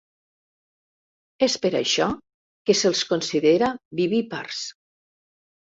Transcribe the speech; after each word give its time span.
És 1.49 1.57
per 1.65 1.73
això 1.81 2.09
que 2.71 2.77
se'ls 2.81 3.05
considera 3.13 3.73
vivípars. 4.03 4.69